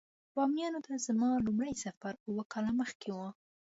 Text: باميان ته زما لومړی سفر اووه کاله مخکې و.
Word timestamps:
باميان 0.35 0.75
ته 0.85 0.93
زما 1.07 1.29
لومړی 1.45 1.73
سفر 1.83 2.13
اووه 2.25 2.43
کاله 2.53 2.71
مخکې 2.81 3.09
و. 3.11 3.17